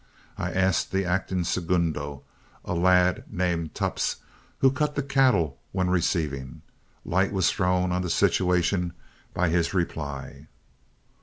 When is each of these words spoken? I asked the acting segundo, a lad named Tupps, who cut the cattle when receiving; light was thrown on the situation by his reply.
I 0.35 0.49
asked 0.51 0.91
the 0.91 1.05
acting 1.05 1.43
segundo, 1.43 2.23
a 2.65 2.73
lad 2.73 3.25
named 3.31 3.75
Tupps, 3.75 4.15
who 4.57 4.71
cut 4.71 4.95
the 4.95 5.03
cattle 5.03 5.59
when 5.73 5.91
receiving; 5.91 6.63
light 7.05 7.31
was 7.31 7.51
thrown 7.51 7.91
on 7.91 8.01
the 8.01 8.09
situation 8.09 8.93
by 9.35 9.49
his 9.49 9.75
reply. 9.75 10.47